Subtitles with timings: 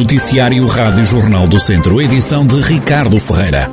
[0.00, 3.70] Noticiário Rádio Jornal do Centro, edição de Ricardo Ferreira.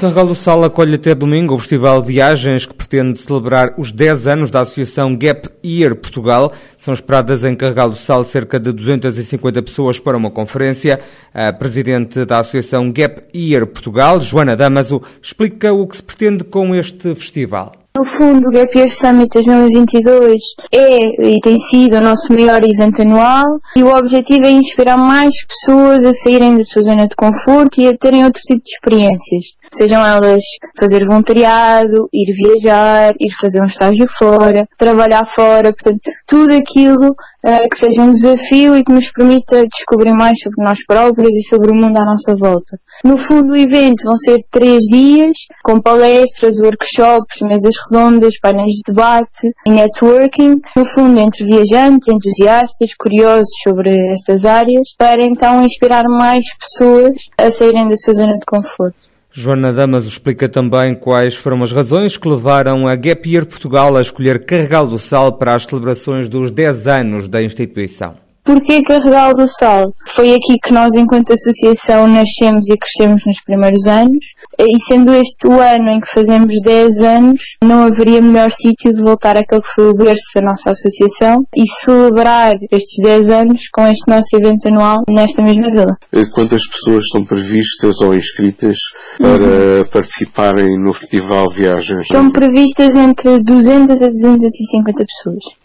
[0.00, 4.26] Carregal do Sal acolhe até domingo o Festival de Viagens que pretende celebrar os 10
[4.26, 6.54] anos da Associação Gap Year Portugal.
[6.78, 10.98] São esperadas em Carregal do Sal cerca de 250 pessoas para uma conferência.
[11.34, 16.74] A presidente da Associação Gap Year Portugal, Joana Damaso, explica o que se pretende com
[16.74, 17.83] este festival.
[17.96, 20.42] No fundo, o Gap Year Summit 2022
[20.72, 25.32] é e tem sido o nosso maior evento anual e o objetivo é inspirar mais
[25.46, 29.44] pessoas a saírem da sua zona de conforto e a terem outro tipo de experiências.
[29.72, 30.42] Sejam elas
[30.78, 37.68] fazer voluntariado, ir viajar, ir fazer um estágio fora, trabalhar fora, portanto, tudo aquilo uh,
[37.70, 41.70] que seja um desafio e que nos permita descobrir mais sobre nós próprios e sobre
[41.70, 42.78] o mundo à nossa volta.
[43.04, 48.92] No fundo, o evento vão ser três dias, com palestras, workshops, mesas redondas, painéis de
[48.92, 56.04] debate e networking, no fundo, entre viajantes, entusiastas, curiosos sobre estas áreas, para então inspirar
[56.04, 59.13] mais pessoas a saírem da sua zona de conforto.
[59.36, 64.00] Joana Damas explica também quais foram as razões que levaram a Gap Year Portugal a
[64.00, 68.23] escolher Carregal do Sal para as celebrações dos 10 anos da instituição.
[68.44, 69.94] Porquê Carregal do Sal?
[70.14, 74.22] Foi aqui que nós, enquanto associação, nascemos e crescemos nos primeiros anos,
[74.60, 79.02] e sendo este o ano em que fazemos 10 anos, não haveria melhor sítio de
[79.02, 83.86] voltar àquele que foi o berço da nossa associação e celebrar estes 10 anos com
[83.86, 85.96] este nosso evento anual nesta mesma vila.
[86.34, 88.76] Quantas pessoas estão previstas ou inscritas
[89.18, 89.84] para uhum.
[89.90, 92.02] participarem no Festival Viagens?
[92.02, 95.63] Estão previstas entre 200 a 250 pessoas.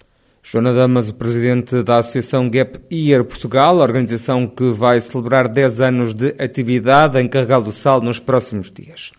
[0.52, 6.12] Joana Damas, o presidente da Associação Gap Year Portugal, organização que vai celebrar 10 anos
[6.16, 9.12] de atividade em Carregal do Sal nos próximos dias.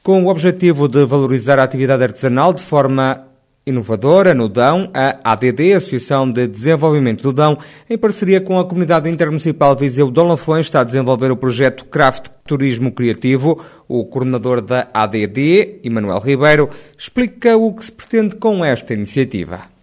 [0.00, 3.26] Com o objetivo de valorizar a atividade artesanal de forma
[3.66, 9.10] inovadora no Dão, a ADD, Associação de Desenvolvimento do Dão, em parceria com a Comunidade
[9.10, 13.60] Intermunicipal Viseu Dom Lafões, está a desenvolver o projeto Craft Turismo Criativo.
[13.88, 19.79] O coordenador da ADD, Emanuel Ribeiro, explica o que se pretende com esta iniciativa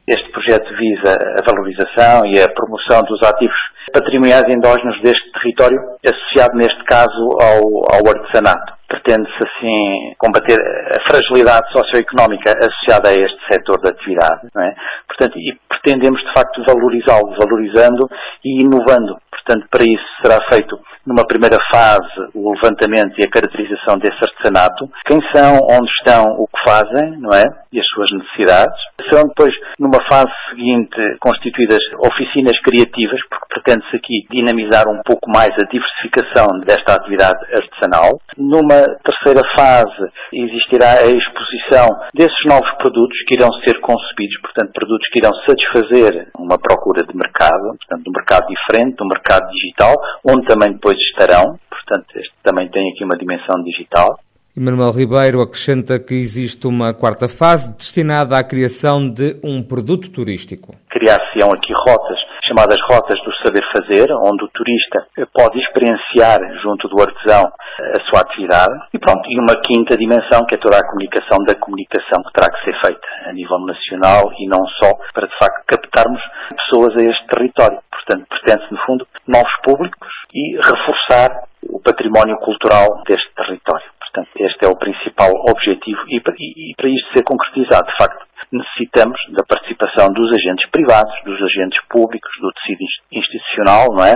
[0.48, 3.58] projeto visa a valorização e a promoção dos ativos
[3.92, 8.74] patrimoniais endógenos deste território, associado neste caso ao, ao artesanato.
[8.88, 14.74] Pretende-se assim combater a fragilidade socioeconómica associada a este setor de atividade, é?
[15.08, 18.10] Portanto, e pretendemos de facto valorizá-lo, valorizando
[18.46, 19.18] e inovando.
[19.44, 20.78] Portanto, para isso será feito
[21.08, 26.46] numa primeira fase, o levantamento e a caracterização desse artesanato, quem são, onde estão, o
[26.48, 27.44] que fazem, não é?
[27.72, 28.76] E as suas necessidades.
[29.08, 35.52] Serão depois, numa fase seguinte, constituídas oficinas criativas, porque pretende-se aqui dinamizar um pouco mais
[35.56, 38.20] a diversificação desta atividade artesanal.
[38.36, 45.08] Numa terceira fase, existirá a exposição desses novos produtos que irão ser concebidos, portanto, produtos
[45.08, 50.46] que irão satisfazer uma procura de mercado, portanto, um mercado diferente, um mercado digital, onde
[50.48, 54.20] também depois estarão, portanto, este também tem aqui uma dimensão digital.
[54.60, 60.74] Manuel Ribeiro acrescenta que existe uma quarta fase destinada à criação de um produto turístico.
[60.90, 62.18] Criar-se-ão aqui rotas,
[62.48, 68.22] chamadas rotas do saber fazer, onde o turista pode experienciar junto do artesão a sua
[68.22, 68.74] atividade.
[68.92, 72.50] E pronto, e uma quinta dimensão que é toda a comunicação da comunicação que terá
[72.50, 76.22] que ser feita a nível nacional e não só para de facto captarmos
[76.66, 77.78] pessoas a este território.
[78.08, 83.86] Portanto, pretende-se no fundo novos públicos e reforçar o património cultural deste território.
[84.00, 88.26] Portanto, este é o principal objetivo e, e, e para isto ser concretizado, de facto,
[88.50, 92.80] necessitamos da participação dos agentes privados, dos agentes públicos, do tecido
[93.12, 94.16] institucional, não é?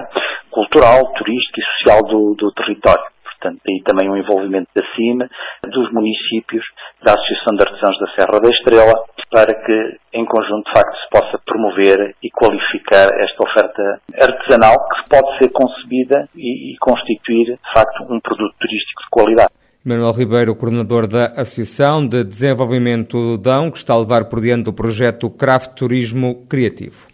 [0.49, 3.03] cultural, turístico e social do, do território.
[3.23, 5.27] Portanto, aí também um envolvimento da CIMA,
[5.67, 6.63] dos municípios,
[7.03, 8.93] da Associação de Artesãos da Serra da Estrela,
[9.31, 15.09] para que, em conjunto, de facto, se possa promover e qualificar esta oferta artesanal que
[15.09, 19.49] pode ser concebida e, e constituir, de facto, um produto turístico de qualidade.
[19.83, 24.73] Manuel Ribeiro, coordenador da Associação de Desenvolvimento Dão, que está a levar por diante o
[24.73, 27.07] projeto Craft Turismo Criativo.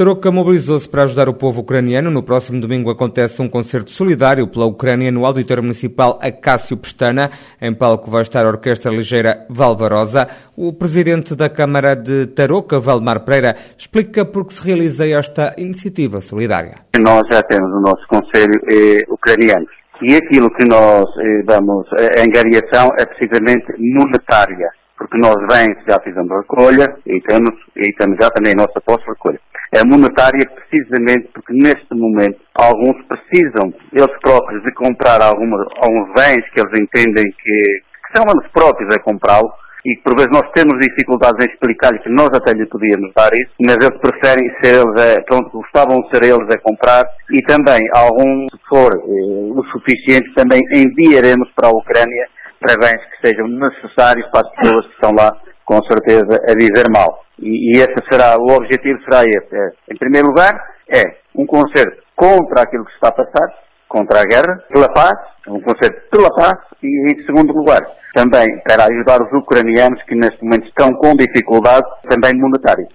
[0.00, 2.10] Tarouca mobilizou-se para ajudar o povo ucraniano.
[2.10, 7.28] No próximo domingo acontece um concerto solidário pela Ucrânia no Auditório Municipal Acácio Pestana.
[7.60, 10.26] Em palco vai estar a Orquestra Ligeira Valvarosa.
[10.56, 16.22] O presidente da Câmara de Tarouca, Valdemar Pereira, explica por que se realiza esta iniciativa
[16.22, 16.76] solidária.
[16.98, 19.66] Nós já temos o nosso Conselho eh, ucraniano
[20.00, 25.76] e aquilo que nós eh, damos eh, em gariação é precisamente monetária, porque nós bens
[25.86, 29.38] já fizemos recolha e temos, e temos já também a nossa pós-recolha.
[29.72, 36.42] É monetária precisamente porque neste momento alguns precisam eles próprios de comprar alguma, alguns bens
[36.52, 39.48] que eles entendem que, que são eles próprios a comprá-lo
[39.84, 43.50] e por vezes nós temos dificuldades em explicar-lhe que nós até lhe podíamos dar isso,
[43.60, 47.80] mas eles preferem ser eles, a, pronto, gostavam de ser eles a comprar e também
[47.94, 52.26] algum, se for eh, o suficiente, também enviaremos para a Ucrânia
[52.60, 55.32] para bens que sejam necessários para as pessoas que estão lá,
[55.70, 57.22] com certeza, a viver mal.
[57.38, 59.54] E, e esse será, o objetivo será esse.
[59.54, 60.52] É, em primeiro lugar,
[60.92, 61.02] é
[61.32, 63.46] um concerto contra aquilo que está a passar,
[63.88, 65.14] contra a guerra, pela paz,
[65.46, 67.80] um concerto pela paz, e em segundo lugar,
[68.14, 72.88] também para ajudar os ucranianos que neste momento estão com dificuldade, também monetárias.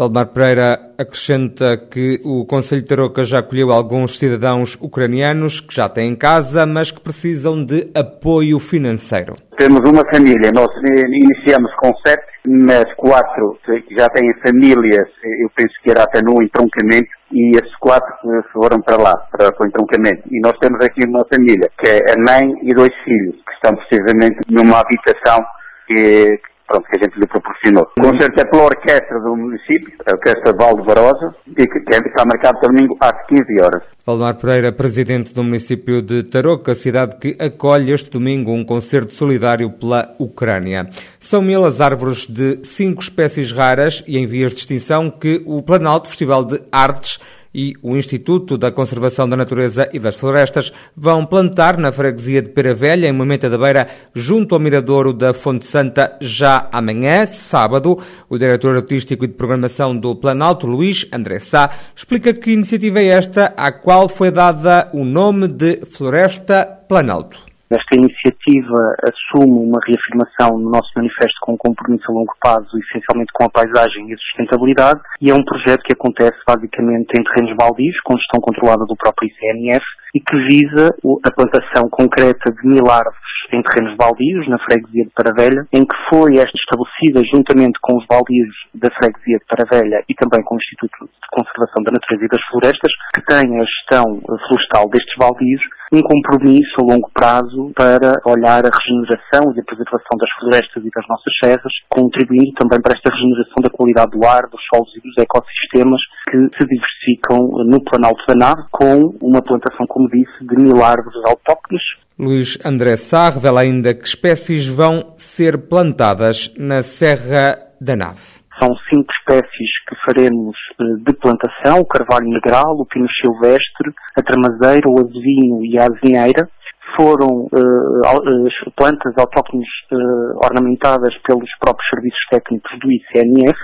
[0.00, 5.90] Valdemar Pereira acrescenta que o Conselho de Tarouca já acolheu alguns cidadãos ucranianos que já
[5.90, 9.34] têm casa, mas que precisam de apoio financeiro.
[9.58, 10.70] Temos uma família, nós
[11.06, 16.42] iniciamos com sete, mas quatro que já têm famílias, eu penso que era até no
[16.42, 18.10] entroncamento, e esses quatro
[18.54, 20.22] foram para lá, para, para o entroncamento.
[20.30, 23.76] E nós temos aqui uma família, que é a mãe e dois filhos, que estão
[23.76, 25.44] precisamente numa habitação
[25.86, 27.90] que, pronto, que a gente lhe proporcionou.
[27.98, 32.24] O concerto é pela orquestra do município, a Orquestra Valdo Barosa, e que, que está
[32.24, 33.82] marcado para domingo às 15 horas.
[34.06, 39.70] Valdemar Pereira, presidente do município de Tarouca, cidade que acolhe este domingo um concerto solidário
[39.72, 40.88] pela Ucrânia.
[41.18, 45.62] São mil as árvores de cinco espécies raras e em vias de extinção que o
[45.62, 47.18] Planalto Festival de Artes
[47.54, 52.50] e o Instituto da Conservação da Natureza e das Florestas vão plantar na freguesia de
[52.50, 57.98] Pera Velha, em Momenta da Beira, junto ao Miradouro da Fonte Santa, já amanhã, sábado.
[58.28, 63.06] O diretor artístico e de programação do Planalto, Luís André Sá, explica que iniciativa é
[63.06, 67.49] esta, à qual foi dada o nome de Floresta Planalto.
[67.70, 73.30] Esta iniciativa assume uma reafirmação no nosso manifesto com um compromisso a longo prazo, essencialmente
[73.32, 77.54] com a paisagem e a sustentabilidade, e é um projeto que acontece basicamente em terrenos
[77.54, 80.90] baldios, com gestão controlada do próprio ICNF, e que visa
[81.22, 85.96] a plantação concreta de mil árvores em terrenos baldios, na freguesia de Paravelha, em que
[86.10, 90.58] foi esta estabelecida juntamente com os baldios da freguesia de Paravelha e também com o
[90.58, 95.62] Instituto de Conservação da Natureza e das Florestas, que tem a gestão florestal destes baldios,
[95.92, 100.90] um compromisso a longo prazo para olhar a regeneração e a preservação das florestas e
[100.94, 105.00] das nossas serras, contribuindo também para esta regeneração da qualidade do ar, dos solos e
[105.00, 106.00] dos ecossistemas
[106.30, 111.20] que se diversificam no Planalto da Nave, com uma plantação, como disse, de mil árvores
[111.26, 111.82] autóctones.
[112.18, 118.39] Luís André Sá revela ainda que espécies vão ser plantadas na Serra da Nave.
[118.60, 124.22] São cinco espécies que faremos eh, de plantação, o carvalho negral, o pino silvestre, a
[124.22, 126.48] tramazeira, o azevinho e a azinheira.
[126.96, 133.56] Foram uh, plantas autóctones uh, ornamentadas pelos próprios serviços técnicos do ICNF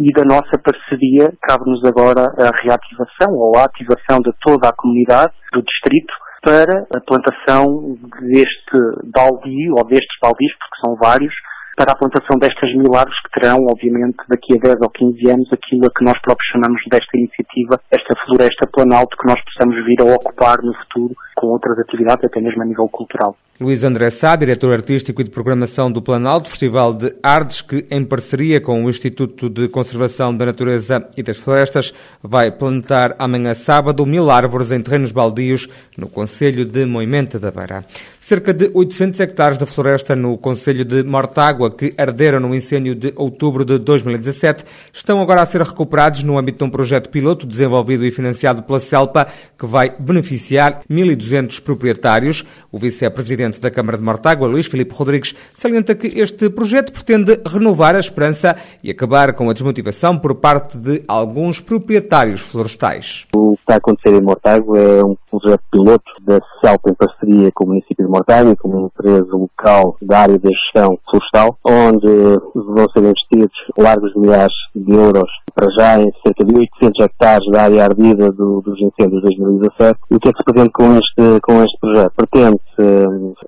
[0.00, 5.32] e da nossa parceria cabe-nos agora a reativação ou a ativação de toda a comunidade
[5.52, 6.12] do distrito
[6.42, 8.76] para a plantação deste
[9.14, 11.32] baldio ou destes baldios, porque são vários,
[11.76, 15.48] para a plantação destas mil árvores que terão, obviamente, daqui a 10 ou 15 anos,
[15.52, 20.00] aquilo a que nós próprios chamamos desta iniciativa, esta floresta planalto que nós possamos vir
[20.00, 23.36] a ocupar no futuro com outras atividades, até mesmo a nível cultural.
[23.62, 28.04] Luís André Sá, diretor artístico e de programação do Planalto, Festival de Artes, que em
[28.04, 34.04] parceria com o Instituto de Conservação da Natureza e das Florestas vai plantar amanhã sábado
[34.04, 37.84] mil árvores em terrenos baldios no Conselho de Moimenta da Beira.
[38.18, 43.12] Cerca de 800 hectares de floresta no Conselho de Mortágua, que arderam no incêndio de
[43.14, 48.04] outubro de 2017, estão agora a ser recuperados no âmbito de um projeto piloto desenvolvido
[48.04, 51.21] e financiado pela CELPA, que vai beneficiar 1.200
[51.60, 52.44] proprietários.
[52.70, 57.40] O vice-presidente presidente da Câmara de Mortágua, Luís Filipe Rodrigues, salienta que este projeto pretende
[57.46, 63.26] renovar a esperança e acabar com a desmotivação por parte de alguns proprietários florestais.
[63.34, 67.50] O que está a acontecer em Mortágua é um projeto piloto da CELP em parceria
[67.54, 72.06] com o município de Mortágua, com uma empresa local da área da gestão florestal, onde
[72.54, 77.62] vão ser investidos largos milhares de euros para já em cerca de 800 hectares da
[77.62, 79.98] área ardida do, dos incêndios de 2017.
[80.10, 82.12] E o que é que se pretende com este, com este projeto?
[82.16, 82.60] Pretende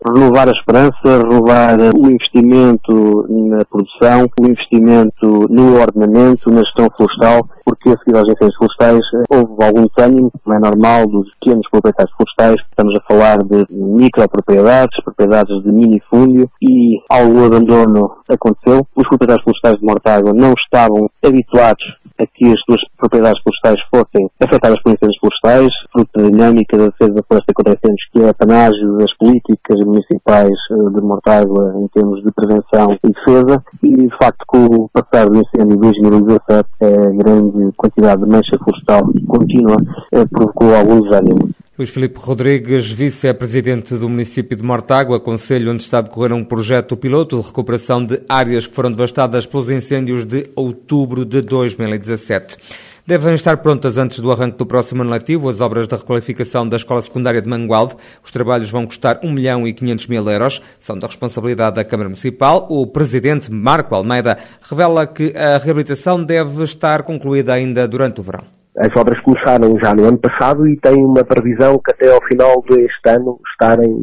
[0.07, 7.49] renovar a esperança, renovar o investimento na produção, o investimento no ordenamento, na gestão florestal,
[7.65, 12.15] porque a seguir aos incêndios florestais houve algum desânimo, como é normal, dos pequenos proprietários
[12.17, 12.67] florestais.
[12.69, 18.87] Estamos a falar de micropropriedades, propriedades de minifúndio e algum abandono aconteceu.
[18.95, 21.85] Os proprietários florestais de Mortágua não estavam habituados
[22.19, 26.87] a que as suas propriedades florestais fossem afetadas por incêndios florestais, fruto da dinâmica da
[26.87, 31.75] defesa da floresta contra incêndios, que é a panágio das políticas municipais eh, de Mortágua
[31.79, 35.83] em termos de prevenção e defesa, e de facto com o passar do incêndio de
[35.83, 39.77] 2017, a grande quantidade de mancha florestal contínua
[40.13, 41.51] eh, provocou algum desânimo.
[41.77, 46.97] Luís Filipe Rodrigues, vice-presidente do município de Mortágua, conselho onde está a decorrer um projeto
[46.97, 52.57] piloto de recuperação de áreas que foram devastadas pelos incêndios de outubro de 2017.
[53.05, 56.77] Devem estar prontas antes do arranque do próximo ano letivo as obras da requalificação da
[56.77, 57.97] Escola Secundária de Mangualde.
[58.25, 60.63] Os trabalhos vão custar 1 milhão e 500 mil euros.
[60.79, 62.69] São da responsabilidade da Câmara Municipal.
[62.71, 68.64] O presidente Marco Almeida revela que a reabilitação deve estar concluída ainda durante o verão.
[68.79, 72.63] As obras começaram já no ano passado e têm uma previsão que até ao final
[72.69, 73.95] deste ano estarem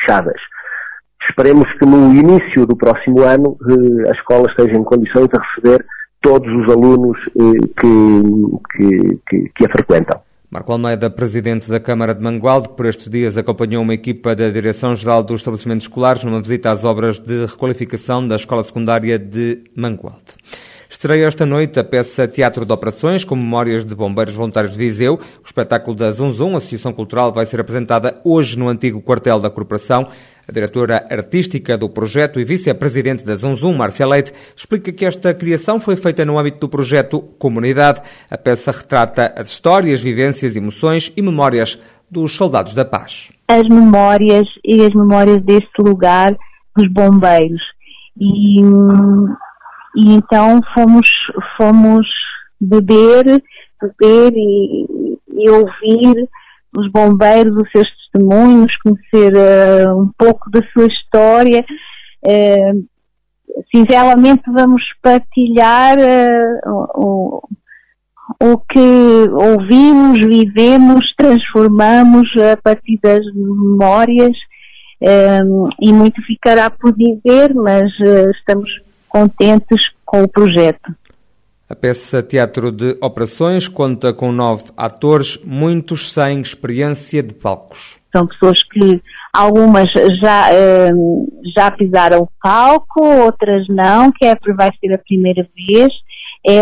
[0.00, 0.40] fechadas.
[1.28, 5.84] Esperemos que no início do próximo ano eh, a escola esteja em condições de receber
[6.20, 10.20] todos os alunos eh, que, que, que, a frequentam.
[10.50, 15.22] Marco Almeida, presidente da Câmara de Mangualde, por estes dias acompanhou uma equipa da Direção-Geral
[15.22, 20.34] dos Estabelecimentos Escolares numa visita às obras de requalificação da Escola Secundária de Mangualde.
[20.94, 25.14] Estreia esta noite a peça Teatro de Operações, com memórias de bombeiros voluntários de Viseu.
[25.14, 30.06] O espetáculo da Zunzum, Associação Cultural, vai ser apresentada hoje no antigo quartel da Corporação.
[30.48, 35.80] A diretora artística do projeto e vice-presidente da Zunzum, Márcia Leite, explica que esta criação
[35.80, 38.00] foi feita no âmbito do projeto Comunidade.
[38.30, 41.76] A peça retrata as histórias, vivências, emoções e memórias
[42.08, 43.32] dos soldados da paz.
[43.48, 46.36] As memórias e as memórias deste lugar
[46.76, 47.60] dos bombeiros.
[48.16, 48.62] E
[49.96, 51.08] e então fomos,
[51.56, 52.06] fomos
[52.60, 53.24] beber,
[53.80, 56.28] beber e, e ouvir
[56.76, 61.64] os bombeiros, os seus testemunhos, conhecer uh, um pouco da sua história.
[62.22, 62.84] Uh,
[64.52, 67.42] vamos partilhar uh, o,
[68.42, 74.36] o que ouvimos, vivemos, transformamos a partir das memórias
[75.02, 78.68] um, e muito ficará por dizer, mas uh, estamos
[79.14, 80.92] contentes com o projeto.
[81.70, 88.00] A peça Teatro de Operações conta com nove atores, muitos sem experiência de palcos.
[88.14, 89.00] São pessoas que
[89.32, 89.86] algumas
[90.20, 90.50] já,
[90.92, 95.92] hum, já pisaram o palco, outras não, que é, vai ser a primeira vez.
[96.46, 96.60] É,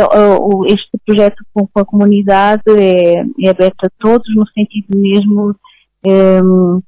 [0.66, 5.56] este projeto com a comunidade é, é aberto a todos, no sentido mesmo
[6.06, 6.80] hum,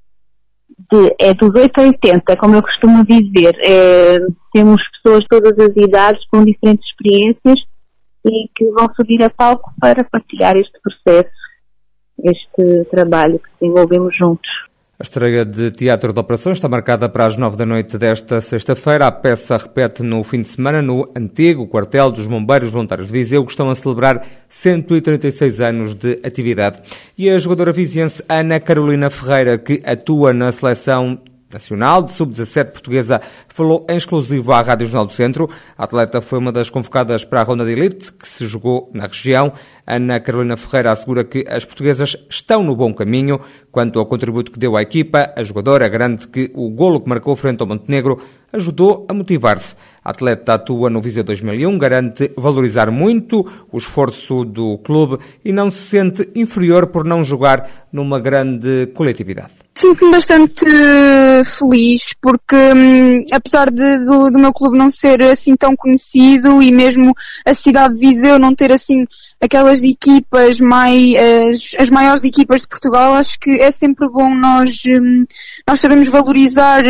[0.91, 3.57] de, é dos 8 a 80, como eu costumo dizer.
[3.67, 4.19] É,
[4.53, 7.59] temos pessoas de todas as idades, com diferentes experiências
[8.27, 11.31] e que vão subir a palco para partilhar este processo,
[12.23, 14.51] este trabalho que desenvolvemos juntos.
[15.05, 19.07] A estreia de Teatro de Operações está marcada para as nove da noite desta sexta-feira.
[19.07, 23.45] A peça repete no fim de semana no antigo quartel dos Bombeiros Voluntários de Viseu,
[23.45, 26.79] que estão a celebrar 136 anos de atividade.
[27.19, 31.21] E a jogadora viziense Ana Carolina Ferreira, que atua na seleção
[31.55, 35.49] nacional de sub-17 portuguesa falou em exclusivo à Rádio Jornal do Centro.
[35.79, 39.07] A atleta foi uma das convocadas para a ronda de elite que se jogou na
[39.07, 39.53] região.
[39.87, 43.41] Ana Carolina Ferreira assegura que as portuguesas estão no bom caminho.
[43.71, 47.37] Quanto ao contributo que deu à equipa, a jogadora garante que o golo que marcou
[47.37, 48.19] frente ao Montenegro
[48.53, 49.77] ajudou a motivar-se.
[50.05, 55.71] A atleta atua no Viseu 2001, garante valorizar muito o esforço do clube e não
[55.71, 59.64] se sente inferior por não jogar numa grande coletividade.
[59.85, 60.65] Sinto-me bastante
[61.45, 66.73] feliz porque, hum, apesar de, do, do, meu clube não ser assim tão conhecido e
[66.73, 67.13] mesmo
[67.45, 69.05] a cidade de Viseu não ter assim
[69.39, 71.13] aquelas equipas mais,
[71.51, 75.27] as, as maiores equipas de Portugal, acho que é sempre bom nós, hum,
[75.69, 76.83] nós sabemos valorizar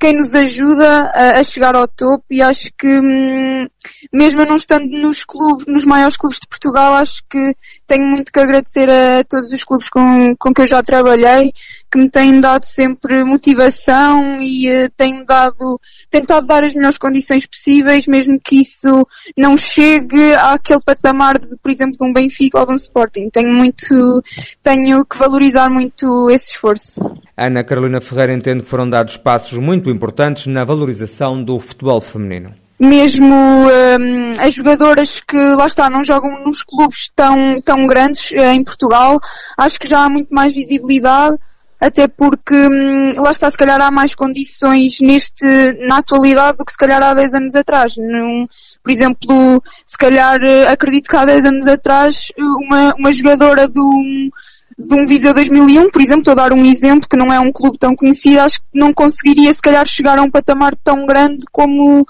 [0.00, 3.68] quem nos ajuda a, a chegar ao topo e acho que hum,
[4.12, 7.54] mesmo eu não estando nos clubes, nos maiores clubes de Portugal, acho que
[7.86, 11.52] tenho muito que agradecer a todos os clubes com, com que eu já trabalhei,
[11.90, 17.46] que me têm dado sempre motivação e uh, têm dado, tentado dar as melhores condições
[17.46, 22.66] possíveis, mesmo que isso não chegue àquele patamar de, por exemplo, de um Benfica ou
[22.66, 23.28] de um Sporting.
[23.30, 24.22] Tenho muito,
[24.62, 27.00] tenho que valorizar muito esse esforço.
[27.36, 32.61] Ana Carolina Ferreira entende que foram dados passos muito importantes na valorização do futebol feminino
[32.82, 38.52] mesmo um, as jogadoras que lá está não jogam nos clubes tão, tão grandes uh,
[38.52, 39.20] em Portugal,
[39.56, 41.36] acho que já há muito mais visibilidade,
[41.80, 45.46] até porque um, lá está, se calhar há mais condições neste,
[45.86, 47.96] na atualidade do que se calhar há 10 anos atrás.
[47.96, 48.46] Num,
[48.82, 54.30] por exemplo, se calhar uh, acredito que há 10 anos atrás uma, uma jogadora do
[54.78, 57.52] de um Viseu 2001, por exemplo, estou a dar um exemplo que não é um
[57.52, 61.44] clube tão conhecido, acho que não conseguiria se calhar chegar a um patamar tão grande
[61.52, 62.06] como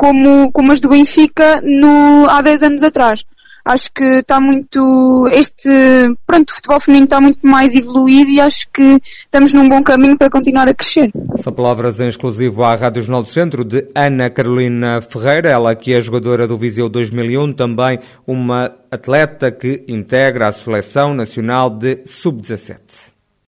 [0.00, 3.22] como, como as do Benfica no, há 10 anos atrás.
[3.62, 5.68] Acho que está muito, este,
[6.26, 10.16] pronto, o futebol feminino está muito mais evoluído e acho que estamos num bom caminho
[10.16, 11.12] para continuar a crescer.
[11.36, 15.92] São palavras em exclusivo à Rádio Jornal do Centro de Ana Carolina Ferreira, ela que
[15.92, 23.09] é jogadora do Viseu 2001, também uma atleta que integra a Seleção Nacional de Sub-17.